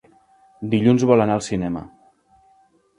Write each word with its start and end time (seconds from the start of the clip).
Dilluns 0.71 1.05
vol 1.13 1.23
anar 1.27 1.37
al 1.37 1.47
cinema. 1.51 1.87